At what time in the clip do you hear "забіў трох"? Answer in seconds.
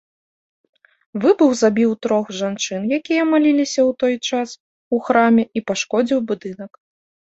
1.59-2.25